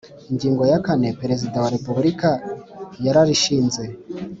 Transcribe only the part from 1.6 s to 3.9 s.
wa Repubulika yararishinze